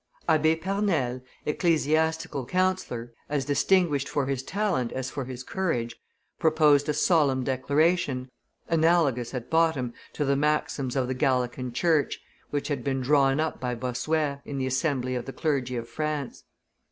[0.27, 5.95] Abbe Pernelle, ecclesiastical councillor, as distinguished for his talent as for his courage,
[6.39, 8.27] proposed a solemn declaration,
[8.67, 12.19] analogous, at bottom, to the maxims of the Gallican church,
[12.49, 16.45] which had been drawn up by Bossuet, in the assembly of the clergy of France.